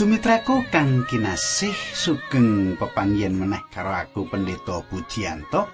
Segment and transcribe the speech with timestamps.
[0.00, 5.68] Sumitraku kang kinasih sugeng pepanggihan meneh karo aku Pendeta Pujianto.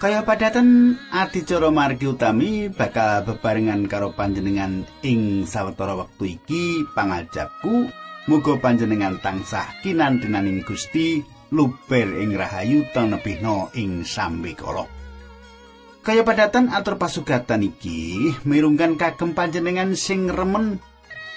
[0.00, 7.92] Kaya padatan adicara margi utami bakal bebarengan karo panjenengan ing sawetara wektu iki pangajapku
[8.24, 11.20] muga panjenengan tansah kinantenaning Gusti
[11.52, 14.88] luber ing rahayu tanebihna ing sambekala.
[16.00, 20.80] Kaya padatan atur pasugatan iki mirungkan kagem panjenengan sing remen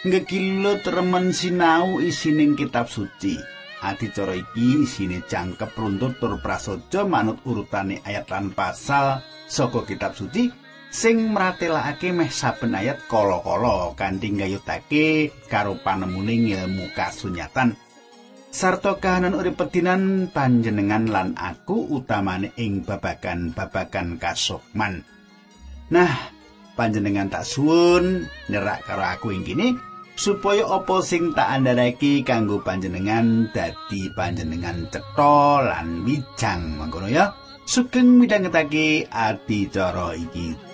[0.03, 3.39] ngekilut remen sinau isining kitab suci.
[3.83, 10.47] Adicara iki isine jangkep runtut tur prasaja manut urutane ayat lan pasal saka kitab suci
[10.87, 17.75] sing mratelakake meh saben ayat kala-kala kanthi nggayutake karo panemuning ilmu kasunyatan.
[18.53, 25.01] sarta kahanan urip pedinan panjenengan lan aku utamane ing babagan-babagan kasukman.
[25.89, 26.13] Nah,
[26.77, 33.49] panjenengan tak suwun nerak karo aku ing kene supaya apa sing tak andharake kanggo panjenengan
[33.53, 37.33] dadi panjenengan cetha lan wijang mangkono ya.
[37.63, 40.72] Sugeng midhangetake adicara iki.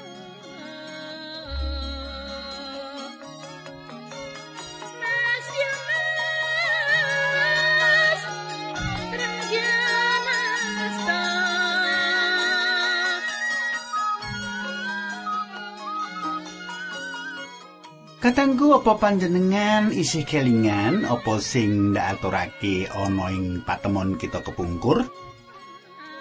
[18.29, 25.01] Katanggu apa panjenengan isih kelingan apa sing ndak aturake ana ing patemon kita kepungkur?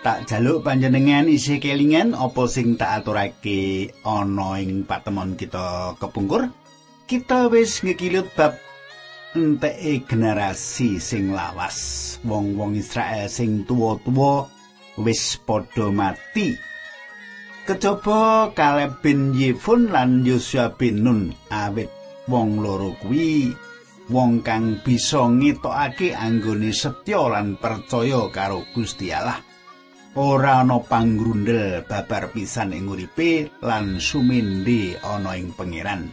[0.00, 6.48] Tak jaluk panjenengan isih kelingan apa sing tak aturake ana ing patemon kita kepungkur?
[7.04, 8.56] Kita wis ngekilut bab
[9.36, 12.16] enteke generasi sing lawas.
[12.24, 14.48] Wong-wong Israel sing tuwa-tuwa
[14.96, 16.56] wis padha mati.
[17.68, 21.97] Kejaba Kaleb bin Yefun lan Yosua bin Nun awit
[22.28, 23.56] wong loro kuwi
[24.12, 29.40] wong kang bisa ngetokake anggone setya lan percaya karo Gusti Allah.
[30.18, 36.10] Ora ana pangrundel babar pisan ing uripe lan sumende ana ing pangeran.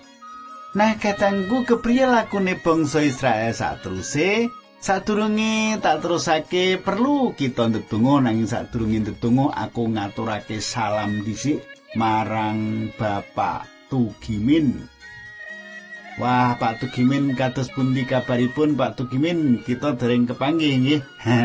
[0.76, 4.52] Nah katanggu kepriye lakune bangsa Israel sateruse
[4.84, 11.64] sadurunge tak terusake perlu kita ndedonga nanging sadurunge ndedonga aku ngaturake salam dhisik
[11.96, 14.95] marang Bapak Tugimin
[16.16, 19.60] Wah, Pak Tugimin kados pundi kabaripun Pak Tugimin?
[19.60, 21.02] Kita dereng kepanggih nggih.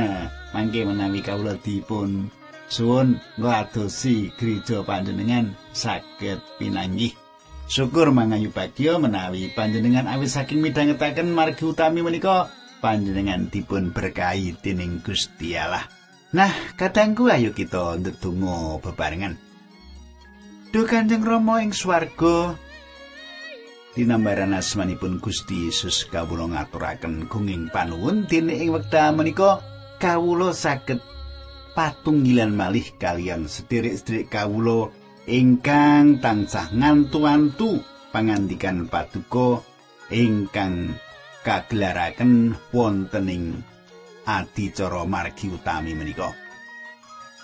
[0.54, 2.30] Mangke menawi kawula dipun
[2.70, 7.18] suwun ngladosi gereja panjenengan saged pinanggih.
[7.66, 12.46] Syukur mangayu bagya menawi panjenengan awis saking midhangetaken margi utami menika
[12.78, 15.82] panjenengan dipun berkahi dening Gusti Allah.
[16.30, 19.34] Nah, kadangku ayo kita ndedonga bebarengan.
[20.70, 22.54] Duh Kanjeng Rama ing swarga,
[23.90, 29.58] Dinambaran asmanipun Gusti Yesus kawula ngaturaken gunging panuwun dene ing wekdal menika
[29.98, 31.02] kawula saged
[31.74, 34.94] patunggilan malih kalian sederek-sederek kawula
[35.26, 37.82] ingkang tansah ngantu-antu
[38.14, 39.58] pangandikan paduka
[40.14, 40.94] ingkang
[41.42, 43.44] kagelaraken wonten ing
[44.22, 46.30] adicara margi utami menika.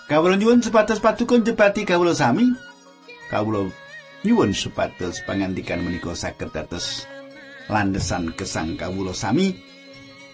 [0.07, 2.55] Kawula nyuwun sepatus paduka njebati kawula sami.
[3.27, 3.67] Kawula
[4.25, 7.05] nyuwun supados pangandikan menika saged dados
[7.67, 9.53] landesan gesang kawula sami.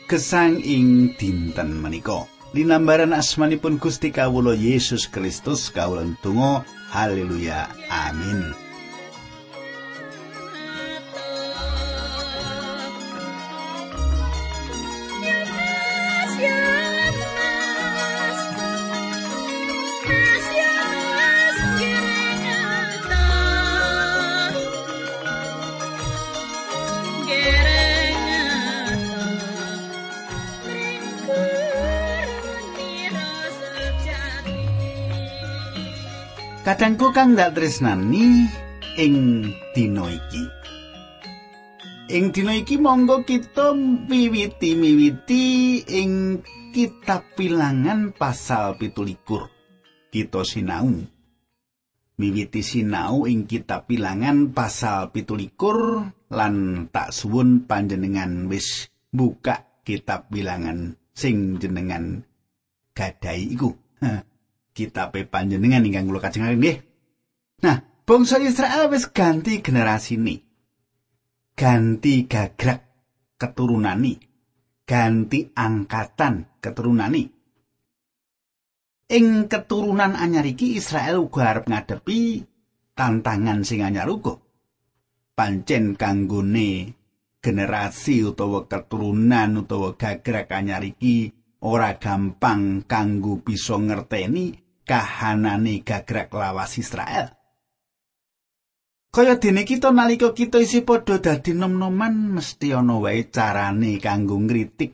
[0.08, 2.30] Gesang ing dinten menika.
[2.54, 6.62] Linambaran asmanipun Gusti kawula Yesus Kristus kawula tunggu
[6.94, 7.66] haleluya.
[7.90, 8.63] Amin
[36.74, 38.50] Kadangku kang dak tresnani
[38.98, 39.46] ing
[39.78, 40.44] dina iki.
[42.10, 45.46] Ing dina iki monggo kita miwiti miwiti
[45.86, 46.42] ing
[46.74, 49.06] kitab Bilangan pasal 17.
[50.10, 50.90] Kita sinau.
[52.18, 55.54] Miwiti sinau ing kitab Bilangan pasal 17
[56.34, 56.56] lan
[56.90, 62.26] tak suwun panjenengan wis buka kitab Bilangan sing jenengan
[62.98, 63.78] gadai iku.
[64.74, 66.78] kitabe panjenengan ingkang kula kajengaken nggih.
[67.64, 70.36] Nah, bangsa Israel wis ganti generasi ini.
[71.54, 72.82] Ganti gagrak
[73.38, 74.18] keturunani.
[74.84, 77.24] Ganti angkatan keturunani.
[79.14, 82.42] Ing keturunan anyar iki Israel uga arep ngadepi
[82.98, 84.42] tantangan sing anyar uga.
[85.38, 86.98] Pancen kanggone
[87.44, 91.30] generasi utawa keturunan utawa gagrag anyar iki
[91.64, 97.32] ora gampang kanggo bisa ngerteni kahanane gagrag lawas Israel.
[99.14, 104.92] Kaya dene kita nalika kita isih padha dadi nom-noman mesti ana wae carane kanggo ngritik.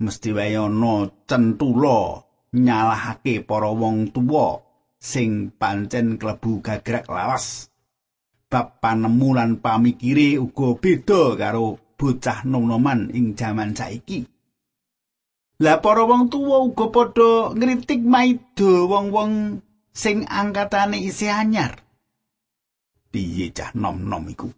[0.00, 2.24] Mesti wae ana centula
[2.56, 4.64] nyalahake para wong tuwa
[4.96, 7.68] sing pancen klebu gagrag lawas.
[8.46, 14.35] bab panemu lan pamikire uga beda karo bocah nom-noman ing jaman saiki.
[15.56, 21.80] Lah para wong tuwa uga padha ngritik maido wong-wong sing angkatane isih anyar.
[23.08, 24.52] Piye cah nom-nom iku?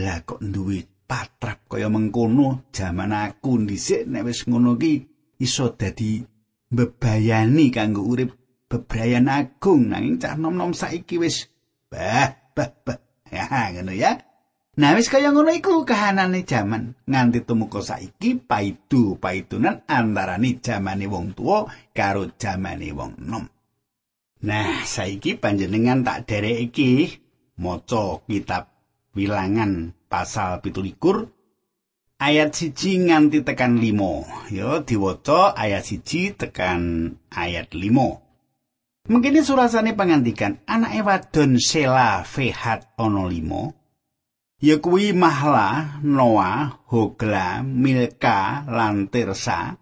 [0.00, 5.04] Lah kok duwe patrap kaya mengkono jaman aku dhisik nek wis ngono ki
[5.40, 6.20] iso dadi
[6.68, 8.36] bebayani kanggo urip
[8.68, 11.48] bebrayan agung nanging cah nom-nom saiki wis
[11.88, 12.68] bah bah
[13.32, 14.20] ya ngono ya
[14.78, 16.94] nah wis kaya ngono iku kahanane jaman.
[17.10, 23.44] Nganti tumeka saiki paidu paidunan antarane jamane wong tuwa karo jamane wong nom
[24.38, 27.18] nah saiki panjenengan tak derek iki
[27.58, 28.70] maca kitab
[29.18, 31.26] wilangan pasal pitulikur
[32.22, 34.22] ayat siji nganti tekan limo
[34.54, 38.22] yo diwaca ayat siji tekan ayat limo
[39.08, 43.77] Mungkin surasane pangandikan anake wadon Sela Fehat ana limo.
[44.58, 49.78] Ya kuwi Mahla, Noah, Hogla, Milka lan Tirsa.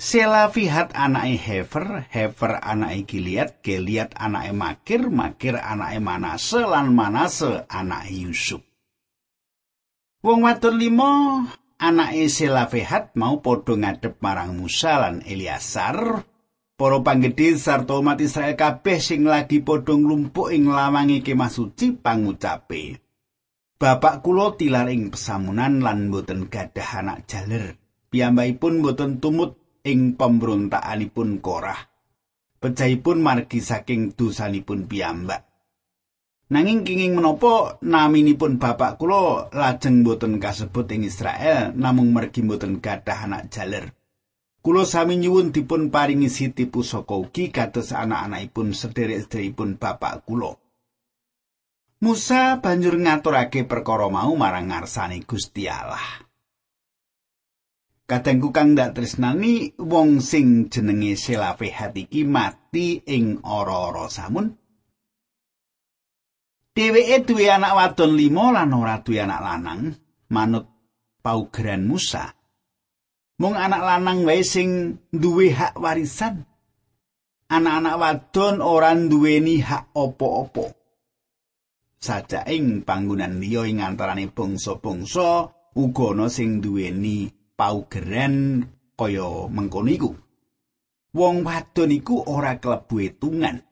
[0.00, 7.68] Sela Fihat anake Hefer, Hefer anake Gilead, Gilead anake Makir, Makir anake Manase lan Manase
[7.68, 8.64] anake Yusuf.
[10.24, 11.44] Wong wadon limo
[11.76, 16.24] anake Sela Fihat mau padha ngadep marang Musa lan Eliasar
[16.80, 23.01] para panggedhe sarta umat Israel kabeh sing lagi padha nglumpuk ing lawange kemah suci pangucape.
[23.82, 27.74] Bapak kula tilar ing pesamunan lan boten gadah anak jaler.
[28.14, 31.90] Piyambakipun boten tumut ing pemberontakanipun Korah.
[32.62, 35.50] Pecahipun margi saking dosanipun piyambak.
[36.54, 43.26] Nanging kenging menapa naminipun bapak kula lajeng boten kasebut ing Israel namung mergi boten gadah
[43.26, 43.90] anak jaler.
[44.62, 50.61] Kulo sami nyuwun dipun paringi siti pusaka ugi kados anak-anakipun sederek-sederekipun bapak kulo.
[52.02, 56.26] Musa banjur ngaturake perkara mau marang ngarsane Gusti Allah.
[58.10, 64.50] Kadangku kang ndak tresnani wong sing jenenge Selafehat iki mati ing ora-ora samun.
[66.74, 69.80] Dheweke duwe anak wadon limo lan ora duwe anak lanang
[70.34, 70.66] manut
[71.22, 72.34] paugeran Musa.
[73.42, 76.46] mung anak lanang wae sing duwe hak warisan.
[77.50, 80.81] Anak-anak wadon ora duweni hak apa-apa.
[82.02, 88.66] Saja ing panggonan liya ing antarane bangsa-bangsa uga ana sing duweni paugeran
[88.98, 90.10] kaya mengkono iku.
[91.14, 93.62] Wong wadon iku ora klebu etungan.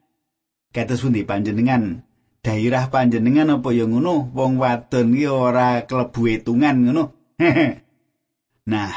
[0.71, 2.07] Kados pundi panjenengan?
[2.39, 4.31] Daerah panjenengan apa ya ngono?
[4.31, 7.03] Wong wadon iki ora klebu etungan ngono.
[8.71, 8.95] nah,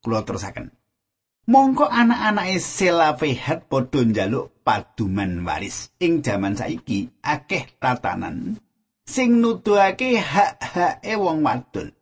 [0.00, 0.72] kula terusaken.
[1.44, 5.94] Mongko anak-anake Selafehat padha njaluk paduman waris.
[6.02, 8.58] Ing jaman saiki akeh tatanan
[9.06, 11.94] sing nuduhake hak-hake wong wadon.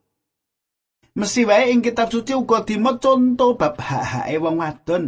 [1.14, 5.04] Mesti wae ing kitab suci uga dimot conto bab hak-hake wong wadon.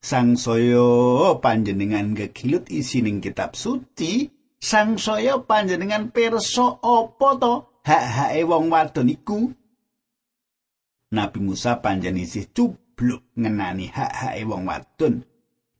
[0.00, 7.54] Sang saya panjenengan gegilut isi ning kitab suci, sang saya panjenengan perso apa to
[7.86, 9.40] hak-hake wong wadon iku?
[11.10, 15.24] Nabi Musa panjen isih cubluk ngenani hak-hake wong wadon.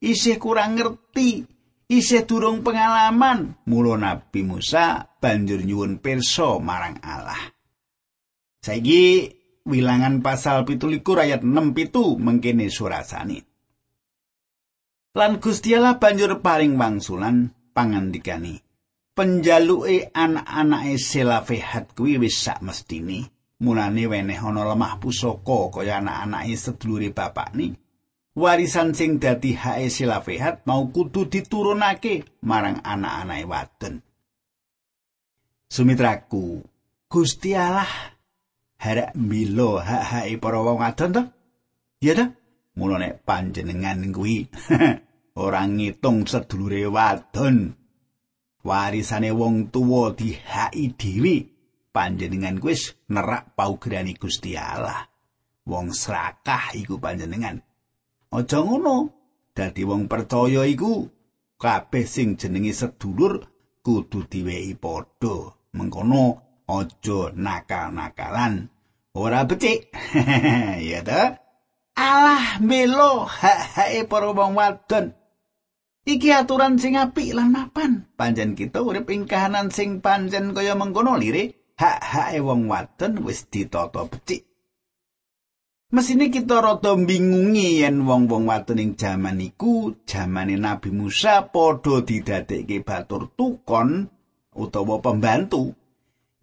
[0.01, 1.45] Isih kurang ngerti,
[1.93, 3.61] isih durung pengalaman.
[3.69, 7.53] Mula Nabi Musa banjur nyuwun pirsa marang Allah.
[8.65, 9.29] Saiki
[9.69, 13.45] wilangan pasal pitulikur ayat 6 pitu mengkene surasani.
[15.17, 18.57] Lan Gusti Allah banjur paring wangsulan pangandikani.
[19.13, 23.29] Penjaluke anak-anake Selafehat kuwi wis sak mestine.
[23.61, 27.77] mulane weneh ana lemah pusaka kaya anak-anake sedulure bapakne
[28.37, 33.95] warisan sing dadi hae silafehat mau kudu diturunake marang anak-anake wadon
[35.71, 36.67] Sumitraku
[37.07, 37.87] Gusti Allah
[38.83, 41.23] harap milo hak-hake para wong wadon to
[42.03, 42.27] ya ta
[42.79, 44.51] mulane panjenengan kuwi
[45.43, 47.79] ora ngitung sedulure wadon
[48.65, 51.61] warisane wong tuwa dihaki dhewe
[51.91, 55.11] panjenengan wis nerak paugerani Gusti Allah.
[55.67, 57.63] Wong serakah iku panjenengan.
[58.31, 59.11] Aja ngono.
[59.51, 61.03] Dadi wong percaya iku
[61.59, 63.43] kabeh sing jenenge sedulur
[63.83, 65.51] kudu diwehi padha.
[65.75, 66.39] Mengkono
[66.71, 68.71] aja nakal-nakalan.
[69.19, 69.91] Ora becik.
[70.91, 71.43] Ya ta?
[71.99, 73.27] Allah melo.
[73.27, 75.19] Hak-hake para wong wadon.
[76.07, 78.07] Iki aturan sing apik lan mapan.
[78.15, 84.07] Panjen kita urip ing kahanan sing panjen kaya mengkono lire hak-hake wong wadon wis ditata
[84.07, 84.50] becik
[85.91, 92.87] Mesine kita rada bingungi yen wong-wong wadon ing jaman iku, jamane Nabi Musa padha didadekke
[92.87, 94.07] batur tukon
[94.55, 95.75] utawa pembantu.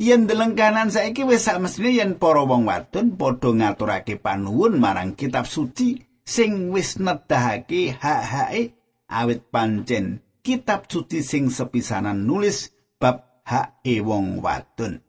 [0.04, 5.48] Yen deleng kanan saiki wis sak yen para wong wadon padha ngaturake panuwun marang kitab
[5.48, 8.76] suci sing wis nedahake hak-hake
[9.08, 15.07] awit pancen kitab suci sing sepisanan nulis bab hak wong wadon.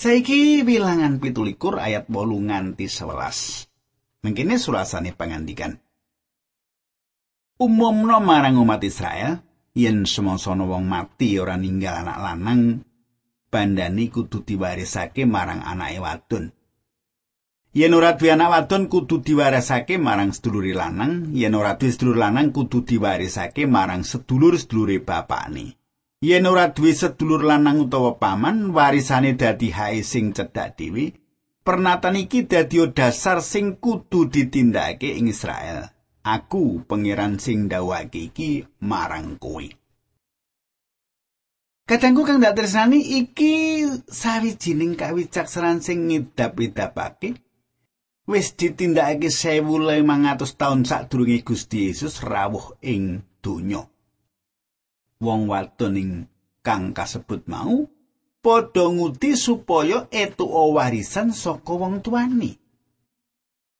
[0.00, 3.68] Saiki bilangan pitulikur ayat bolu nganti sewelas.
[4.24, 5.76] Mengkini surasane pangandikan.
[7.60, 9.44] Umumno marang umat Israel,
[9.76, 12.80] yen semosono wong mati ora ninggal anak lanang,
[13.52, 16.48] bandani kudu diwarisake marang anake wadon.
[17.76, 22.56] Yen ora duwe anak wadon kudu diwarisake marang sedulure lanang, yen ora duwe sedulur lanang
[22.56, 25.76] kudu diwarisake marang sedulur-sedulure bapakne.
[26.20, 31.16] Yen ora duwe sedulur lanang utawa paman warisane dadi hae sing cedhak dhewe
[31.64, 35.88] pernatan iki dadi dasar sing kudu ditindakake ing Israel.
[36.20, 39.64] Aku pangeran sing dawake iki marang kowe.
[41.88, 47.40] Kadangku kang dak tresnani iki sawijining kawicaksanan sing ngidap-idapake.
[48.28, 53.88] Wis ditindakake 1500 taun sadurunge Gusti Yesus rawuh ing donya.
[55.20, 56.12] Wong wadon ing
[56.64, 57.84] kang kasebut mau
[58.40, 62.56] padha nguti supaya etuka warisan saka wong tuane.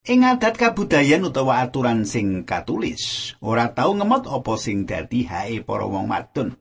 [0.09, 5.85] Ing adat kabudayan utawa aturan sing katulis, ora tau ngemot apa sing dadi hae para
[5.85, 6.57] wong wadon.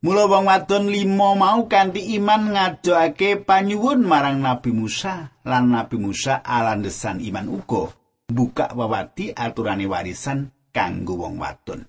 [0.00, 6.40] Mula wong wadon limo mau kanthi iman ngajokake panyuwun marang Nabi Musa lan Nabi Musa
[6.40, 7.92] alandesan iman uga
[8.32, 11.84] buka wewati aturane warisan kanggo wong wadon.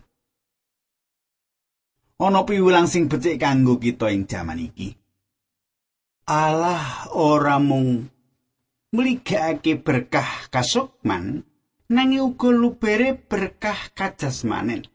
[2.21, 4.93] Ana piwulang sing becik kanggo kita ing jaman iki.
[6.29, 8.05] Allah ora mung
[8.93, 11.41] mligake berkah kasukman,
[11.89, 14.85] nanging uga lubere berkah kajasmanen.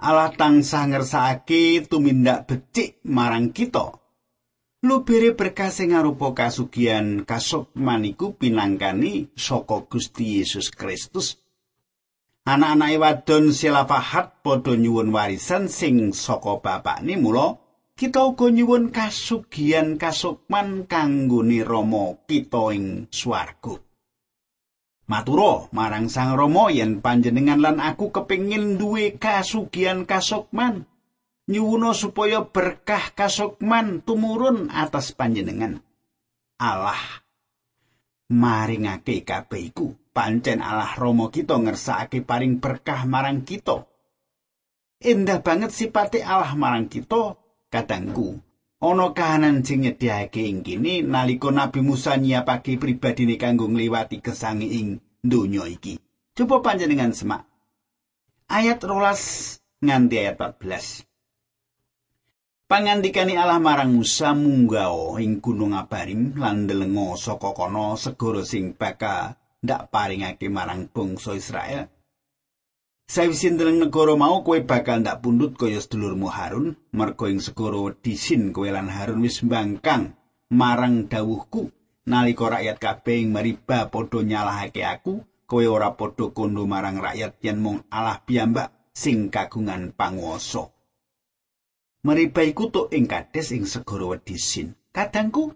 [0.00, 4.00] Allah tansah ngersakake tumindak becik marang kita.
[4.80, 11.39] Lubere berkah sing arupa kasugihan kasukman iku pinangkani saka Gusti Yesus Kristus
[12.48, 17.60] anak-anake wadon silafahat padha nyuwun warisan sing saka bapakne mula
[18.00, 23.76] kita uga nyuwun kasugihan kasukman kanggone Rama kita ing swarga.
[25.04, 30.88] Matura marang Sang Rama yen panjenengan lan aku kepingin duwe kasugihan kasukman
[31.44, 35.84] nyuwuna supaya berkah kasukman tumurun atas panjenengan.
[36.56, 37.20] Allah
[38.32, 43.86] maringake kabeh iku pancen Allah Rama kita ngersakake paring berkah marang kita.
[45.00, 47.40] Endah banget sipate Allah marang kita,
[47.72, 48.42] kadangku.
[48.80, 55.04] Ana kahanan sing nyediake ing kene nalika Nabi Musa nyiapake pribadine kanggo ngliwati gesange ing
[55.20, 56.00] donya iki.
[56.32, 57.44] Coba panjenengan semak.
[58.48, 61.04] Ayat rolas nganti ayat 14.
[62.70, 69.39] Pangandikani Allah marang Musa munggao ing gunung Abarim lan delenga saka kono segara sing bakal
[69.60, 71.88] ndak paringake marang bangsa Israel.
[73.10, 78.54] Sawise ndeleng negara mau kowe bakal ndak pundut kaya sedulurmu Harun, merga ing segara disin
[78.54, 80.14] kowe lan Harun wis mbangkang
[80.54, 81.74] marang dawuhku
[82.06, 87.58] nalika rakyat kabeh ing Mariba padha nyalahake aku, kowe ora padha kondo marang rakyat yen
[87.58, 90.70] mung Allah piyambak sing kagungan panguwasa.
[92.06, 94.72] Mariba iku tuk ing Kades ing segara Disin.
[94.90, 95.52] Kadangku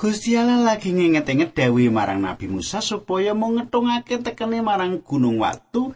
[0.00, 5.92] Gusti Allah lagi nginget-inget dewi marang Nabi Musa supaya mau ngetungake tekene marang gunung watu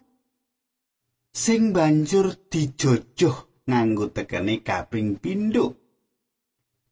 [1.33, 5.73] sing banjur dijojoh nganggo tekene kaping pindho.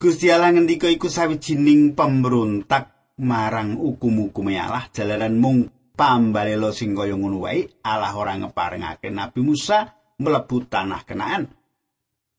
[0.01, 7.45] Gusti Allah ngendika iku sawijining pemberontak marang hukum-hukume Allah jalaran mung pambalela sing kaya ngono
[7.45, 9.85] wae Allah ora ngeparengake Nabi Musa
[10.17, 11.45] mlebu tanah kenaan.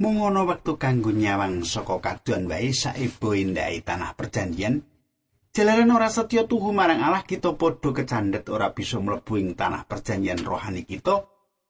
[0.03, 4.83] Mung ana wektu kanggo nyawang saka kaduan wae saebo endahe tanah perjanjian
[5.55, 10.43] jalaran ora setya tuhu marang Allah kita padha kecandhet ora bisa mlebu ing tanah perjanjian
[10.43, 11.23] rohani kita.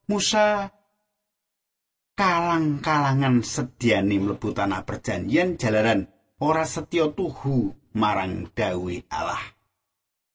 [0.10, 0.74] Musa
[2.18, 6.10] kalang-kalangan sediane mlebu tanah perjanjian jalaran
[6.42, 9.46] ora setya tuhu marang dawe Allah.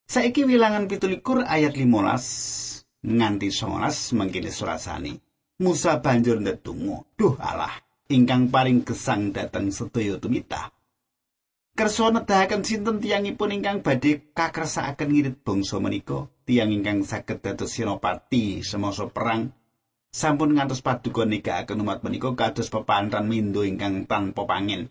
[0.07, 5.13] Saiki wilangan pitulikur ayat 15 nganti 19 mangkene surasani.
[5.59, 10.73] Musa banjur ndedonga duh Allah ingkang paring gesang dhateng sedaya tumita.
[11.77, 18.65] Kersa nedahaken sinten tiyangipun ingkang badhe kakersakaken ngirit bangsa menika, tiyang ingkang saged dados senopati
[18.65, 19.53] semasa perang
[20.09, 24.89] sampun ngantos paduka negakaken umat menika kados pepantran mindo ingkang tanpa pangin.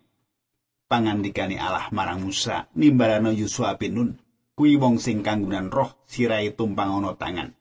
[0.88, 4.10] Pangandikane Allah marang Musa nimbalana Yusua bin Nun,
[4.54, 7.52] kuwi wong sing kanggunan roh sirai tumpang ana tangan.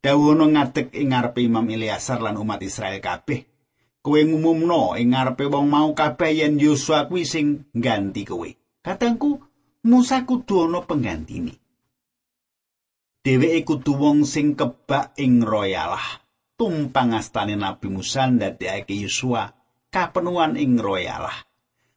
[0.00, 3.49] Dawono ngadeg ing ngarepe Imam Ilyasar lan umat Israel kabeh
[4.00, 8.48] kowe ngumumno ing ngarepe wong mau kabeh yen Yosua kuwi sing ngganti kowe.
[8.80, 9.30] Katengku
[9.80, 11.56] Musa kudu ana penggantine.
[13.24, 16.24] Dheweke kudu wong sing kebak ing royalah.
[16.56, 19.52] Tumpang astane Nabi Musa ndadekake Yosua
[19.88, 21.48] kapenuan ing royalah.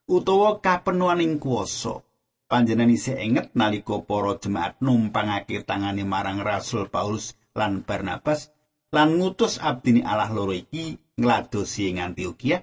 [0.07, 2.03] Utawa kapenuan ing kuwasa.
[2.47, 8.53] Panjenengan isih inget nalika para jemaat numpangake tangane marang Rasul Paulus lan Barnabas
[8.93, 12.57] lan ngutus abdini Allah loro iki ngladosi ing Antioquia.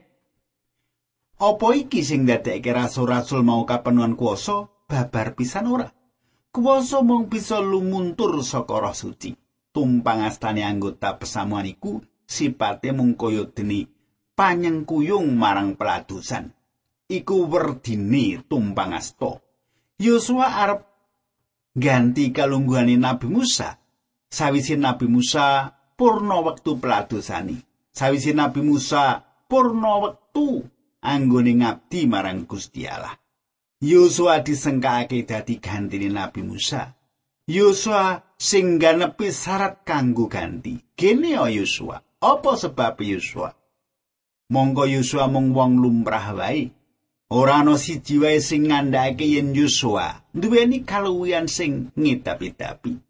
[1.41, 5.89] Apa iki sing ndadekake rasul-rasul mau kapenuan kuasa babar pisan ora?
[6.51, 9.33] Kuasa mung bisa lumuntur saka roh suci.
[9.71, 13.87] Tumpang astane anggota pesamuan iku sipate mung kaya dene
[14.35, 16.51] panyengkuyung marang peladusan.
[17.07, 19.39] Iku werdine tumpang asta.
[19.97, 20.81] Yosua arep
[21.79, 23.79] ganti kalungguhane Nabi Musa.
[24.31, 27.70] Sawise Nabi Musa purna wektu peladosani.
[27.91, 29.19] Sawise Nabi Musa
[29.51, 30.63] purna wektu
[31.03, 33.19] anggone ngabdi marang Gusti Allah.
[33.81, 36.95] Yosua disengkake dadi gantine Nabi Musa.
[37.49, 40.79] Yosua sing ganepi syarat kanggo ganti.
[40.95, 41.99] Kene o Yosua.
[42.21, 43.51] Apa sebab Yosua?
[44.53, 46.71] Monggo Yosua mung wong lumrah wae.
[47.31, 53.10] Ora ana siji wae sing ngandhake yen Yosua duweni kaluwihan sing ngidapi-dapi.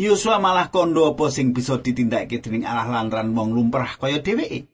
[0.00, 4.64] Yosua malah kondo apa sing bisa ditindakake dening Allah lan wong lumrah kaya dheweke.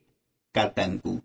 [0.54, 1.18] Katengku,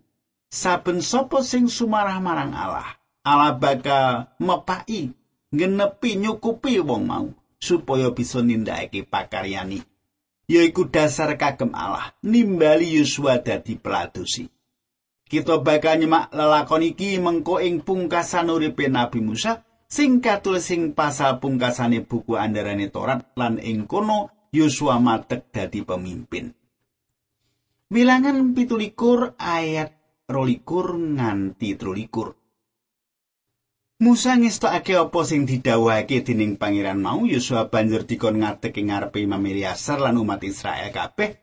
[0.50, 5.14] saben sapa sing sumarah marang Allah, Allah bakal mepai
[5.54, 7.28] ngenepi nyukupi wong mau
[7.62, 9.86] supaya bisa nindakake pakaryani.
[10.50, 14.50] Yaiku dasar kagem Allah, nimbali Yosua dadi peladusi.
[15.24, 21.38] Kita bakal nyemak lelakon iki mengko ing pungkasan uripe Nabi Musa, sing katulis sing pasal
[21.38, 26.50] pungkasane buku andarane Torat lan ing kono Yosua matek dadi pemimpin.
[27.94, 29.94] Wilangan pitulikur ayat
[30.26, 32.34] rolikur nganti trulikur.
[34.02, 39.46] Musa ngestokake apa sing didhawuhake dening pangeran mau Yosua banjur dikon ngadeg ing ngarepe Imam
[39.46, 41.38] Ilyasar lan umat Israel kabeh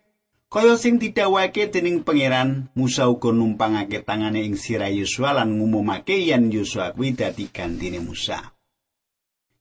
[0.50, 6.50] Kaya sing didhawuhake dening pangeran, Musa uga numpangake tangane ing sirah Yosua lan ngumumake yen
[6.50, 8.58] Yosua kuwi dadi gantine Musa.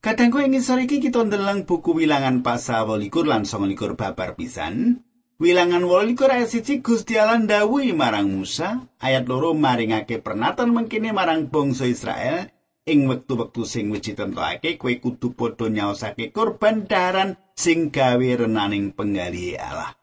[0.02, 5.06] Kadangku ing ngisor iki kita ndeleng buku wilangan pasal 28 lan 29 babar pisan.
[5.38, 11.54] Wilangan 28 ayat 1 Gusti Allah ndhawuhi marang Musa, ayat loro maringake pernatan mengkene marang
[11.54, 12.50] bangsa Israel
[12.90, 19.54] ing wektu-wektu sing wis ditentokake kowe kudu padha nyaosake korban daran sing gawe renaning penggali
[19.54, 19.99] Allah.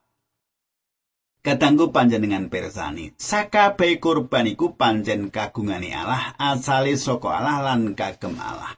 [1.47, 8.75] Katanggu panjenengan persani, sakabeh kurban iku panjen kagungane Allah, asale saka Allah lan kagem Allah.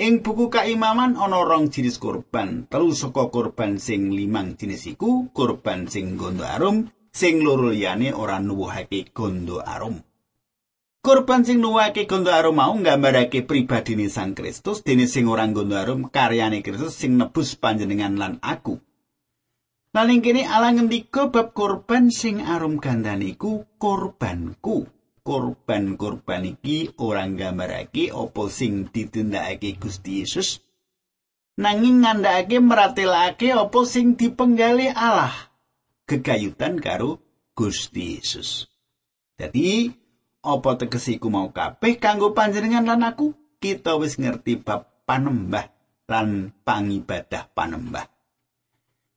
[0.00, 5.92] Ing buku kaimaman ana rong jenis kurban, telu saka kurban sing limang jenis iku kurban
[5.92, 10.00] sing gondo arum, sing loro liyane ora nuwuhake gondo arum.
[11.04, 16.08] Kurban sing nuwuhake gondo arum mau nggambarake pribadine Sang Kristus, dene sing ora gondo arum
[16.08, 18.80] karyane Kristus sing nebus panjenengan lan aku.
[19.90, 24.86] Laling kene ala ngendika bab korban sing arum gandane iku korbanku.
[25.20, 30.62] Korban-korban iki ora nggambarake apa sing ditindakake Gusti Yesus.
[31.58, 35.34] Nanging ngandhakake meratelake apa sing dipenggali Allah.
[36.06, 37.20] Gegayutan karo
[37.52, 38.70] Gusti Yesus.
[39.36, 39.90] Jadi,
[40.40, 43.34] apa tegese iku mau kabeh kanggo panjenengan lan aku?
[43.60, 45.68] Kita wis ngerti bab panembah
[46.08, 48.19] lan pangibadah panembah.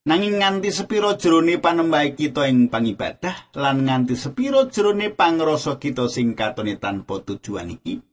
[0.03, 6.35] Nanging nganti sepiro jerone panembah kita ing pangibadah lan nganti sepiro jerone pangrasa kita sing
[6.35, 8.03] katone tanpa tujuan iki.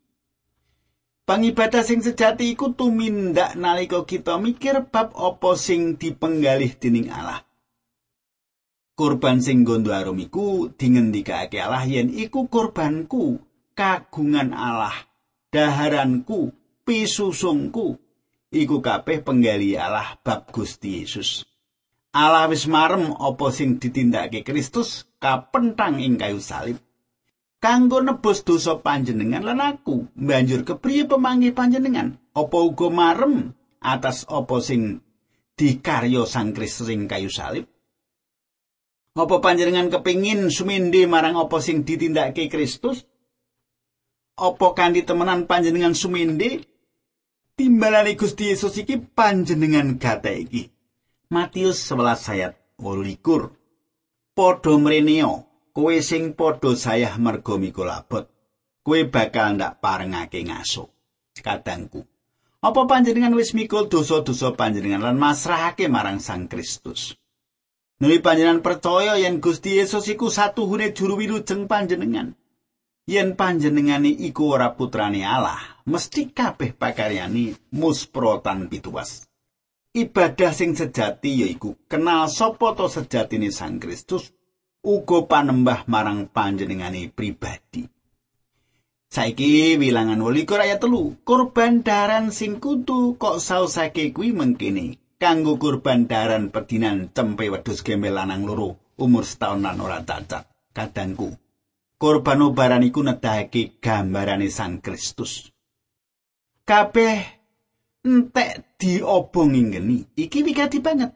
[1.27, 7.43] Pangibadah sing sejati iku tumindak nalika kita mikir bab apa sing dipenggalih dening Allah.
[8.95, 13.43] Kurban sing gondo arum iku dingendikake Allah yen iku kurbanku,
[13.75, 14.95] kagungan Allah,
[15.51, 16.55] daharanku,
[16.87, 17.99] pisusungku.
[18.55, 21.50] Iku kabeh penggali Allah bab Gusti Yesus.
[22.11, 26.83] Allah wis marem apa sing ditindakake Kristus kapentang ing kayu salib.
[27.63, 32.19] Kanggo nebus dosa panjenengan lan aku, banjur kepriye pemanggih panjenengan?
[32.35, 35.05] Apa uga marem atas apa sing
[35.55, 37.71] dikarya Sang Kristus ing kayu salib?
[39.15, 43.07] Apa panjenengan kepingin sumindi marang apa sing ditindakake Kristus?
[44.41, 46.65] Apa kanthi temenan panjenengan sumindi
[47.55, 50.63] timbalane Gusti Yesus iki panjenengan gate iki.
[51.31, 53.55] Matius 11 ayat 28.
[54.35, 58.27] Padha mreneo, kowe sing padha sayah merga mikul abot,
[58.83, 60.91] kowe bakal ndak parengake ngaso.
[61.39, 62.03] Kadangku,
[62.59, 67.15] apa panjenengan wis mikul dosa-dosa panjenengan lan masrahake marang Sang Kristus?
[68.03, 72.35] Nuli panjenengan percaya yen Gusti Yesus iku satuhune juru wilujeng panjenengan.
[73.07, 79.30] yen panjenengane iku ora putrane Allah, mesti kabeh pakaryani musprotan pituwas.
[79.91, 84.31] Ibadah sing sejati yaiku kenal sapa to sejatine Sang Kristus,
[84.87, 87.91] uga panembah marang panjenengane pribadi.
[89.11, 94.95] Saiki wilangan 28 ayat telu, korban daran sing kudu kok sausake kuwi mengkene.
[95.19, 100.47] Kanggo kurban daran pedinan cempe wedhus gembel lanang loro umur setahun lan ora cacat.
[100.71, 101.35] Kadangku,
[101.99, 105.51] korban obaran iku nedahake gambarane Sang Kristus.
[106.63, 107.40] Kabeh
[108.05, 111.13] entek diobongi ngeni, iki wigati banget.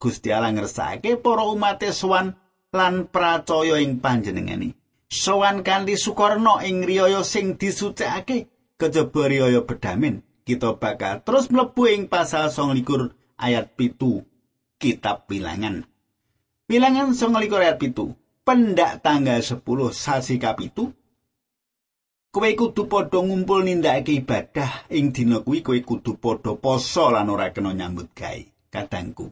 [0.00, 2.32] Gusti Allah ngersake para umat sowan
[2.72, 4.78] lan pracaya ing panjenengane.
[5.10, 8.48] Sowan kanthi sukarna ing riyaya sing disucikake
[8.80, 10.22] kejaba riyaya bedamin.
[10.46, 14.24] Kita bakal terus mlebu ing pasal 29 ayat pitu
[14.80, 15.84] kitab bilangan.
[16.64, 18.16] Bilangan 29 ayat pitu.
[18.50, 19.62] pendak tanggal 10
[19.94, 20.90] sasi kapitu
[22.30, 24.86] kowe kudu padha ngumpul nindakake ibadah.
[24.90, 28.42] Ing dina kuwi kowe kudu padha poso lan ora kena nyambut gawe.
[28.70, 29.26] Kadangku.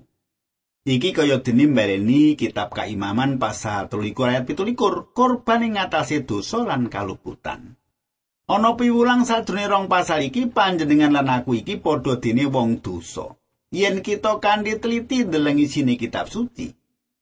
[0.89, 4.73] Iki kaya dene mbaleni kitab kaimaman pasal 3 ayat 17
[5.13, 7.77] korban ing ngatasé dosa lan kaluputan.
[8.49, 13.37] Ana piwulang sadurunge rong pasal iki panjenengan lan aku iki padha dene wong dosa.
[13.69, 16.73] Yen kita kanthi teliti ndeleng isine kitab suci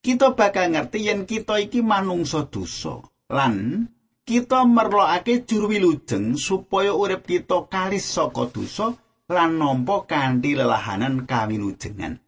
[0.06, 3.02] kita bakal ngerti yen kita iki manungsa dosa.
[3.26, 3.90] Lan
[4.26, 8.98] kita merlokake juru wilujeng supaya urip kita kalis saka dosa
[9.30, 12.18] lan nampa kanthi lelahanan kawilujengan.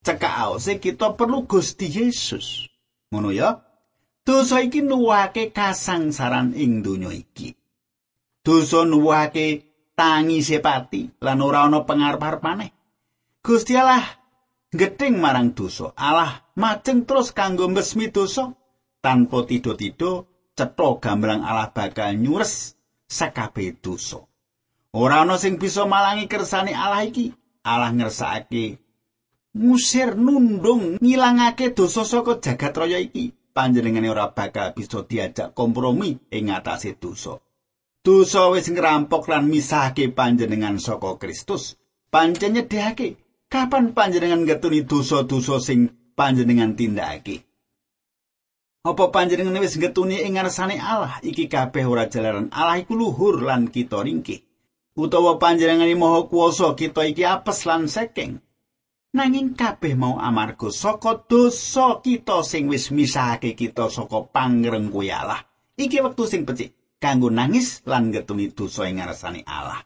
[0.00, 2.64] Cekak aose kita perlu Gusti Yesus.
[3.12, 3.60] Ngono ya.
[4.24, 7.52] Dosa iki nuwake kasangsaran ing donya iki.
[8.40, 12.72] Dosa nuwake tangi sepati lan ora ana pengarep-arep maneh.
[13.44, 14.04] Gusti Allah
[14.72, 15.92] gedeng marang dosa.
[15.96, 18.52] Allah majeng terus kanggo mbesmi dosa
[19.00, 22.74] tanpa tido-tido cetha gambrang Allah bakal nyures
[23.06, 24.26] sakabeh dosa.
[24.90, 27.30] Ora ana sing bisa malangi kersane Allah iki.
[27.62, 28.82] Allah ngersakake
[29.58, 33.30] ngusir nundung ngilangake dosa saka jagat raya iki.
[33.54, 37.42] Panjenengane ora bakal bisa diajak kompromi ing ngatasé dosa.
[38.02, 41.74] Dosa wis ngrampok lan misahake panjenengan saka Kristus.
[42.08, 43.18] Pancen nyedhake
[43.50, 47.47] kapan panjenengan ngetuni dosa-dosa sing panjenengan tindakake.
[48.86, 53.66] Apa panjenengan wis ngetuni ing ngarsane Allah iki kabeh ora jalaran Allah iku luhur lan
[53.66, 54.46] kita ringkih.
[54.94, 58.38] Utawa panjenengan maha kuwasa kita iki apes lan sekeng.
[59.14, 65.42] Nanging kabeh mau amarga saka dosa kita sing wis misahake kita saka pangreng kuwi Allah.
[65.74, 69.82] Iki wektu sing becik kanggo nangis lan ngetuni dosa ing ngarsane Allah.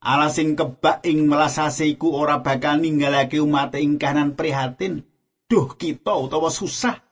[0.00, 5.06] Allah sing kebak ing melasase iku ora bakal ninggalake umat ing kanan prihatin.
[5.50, 7.09] duh kita utawa susah.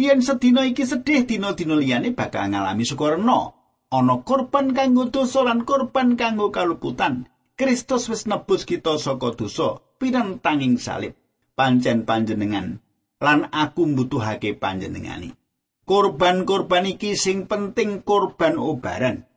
[0.00, 3.52] Yen sedina iki sedih dina-dina liyane bakal ngalami sukarna.
[3.92, 7.28] Ana korban kanggo dosa lan korban kanggo kaluputan.
[7.52, 11.20] Kristus wis nebus kita saka dosa pinantanging salib.
[11.52, 12.80] Pancen panjenengan
[13.20, 15.36] lan aku mbutuhake panjenengani.
[15.84, 19.28] Korban-korban iki sing penting korban obaran.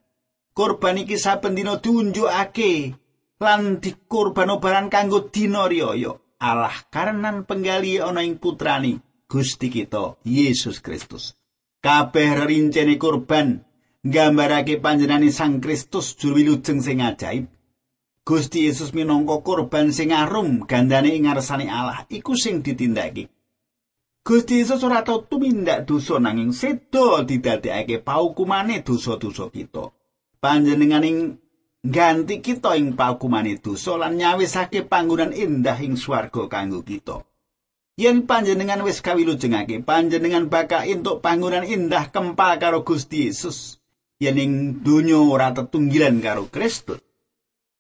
[0.56, 2.96] Korban iki saben dina diunjukake
[3.44, 6.16] lan dikorban obaran kanggo dina riyaya.
[6.40, 11.34] Allah karenan penggali ana ing putrani Gusti kita Yesus Kristus.
[11.82, 13.66] Kabeh rincene kurban
[14.06, 17.50] nggambarake panjenengan Sang Kristus juru wilujeng sing ajaib.
[18.22, 23.34] Gusti Yesus minangka kurban sing arum gandane ing ngarsane Allah iku sing ditindakake.
[24.22, 29.90] Gusti Yesus ora tau tumindak dosa nanging sedo didadekake paukumane dosa-dosa kita.
[30.38, 31.42] Panjenenganing
[31.82, 37.33] ganti kita ing pakumane dosa lan nyawisake panggonan indah ing swarga kanggo kita.
[37.94, 43.78] Yen panjenengan wis kawilujengake, panjenengan bakal entuk panggonan indah kempal karo Gusti Yesus.
[44.18, 44.52] Yen ing
[44.82, 46.98] donya ora tetunggilan karo Kristus.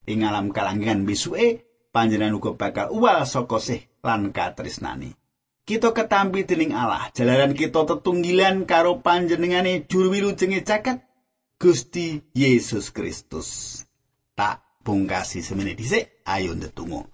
[0.05, 5.15] Ing alam kalanggengan bisuke, panjenengan uga bakal uwal saka sih lan katresnani.
[5.63, 11.01] Kita ketampi dening Allah, jalaran kita tetunggilan karo panjenengane juru wilujenge caket
[11.55, 13.81] Gusti Yesus Kristus.
[14.33, 17.12] tak pungkasi semene dhisik ayo ndedonga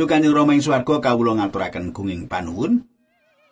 [0.00, 2.88] Duh Kanjeng Rama ing swarga kawula ngaturaken gunging panuwun.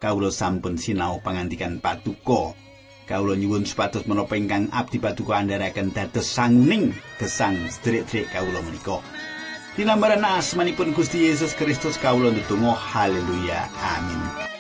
[0.01, 2.57] Kawula sampun sinau pangandikan patuko
[3.05, 8.97] kawula nyuwun supados menapa ingkang abdi patuko andharaken dados sanguning gesang sedherek-sedherek kawula menika.
[9.77, 14.58] Dinambaran asmanipun Gusti Yesus Kristus kawula ndedonga haleluya amin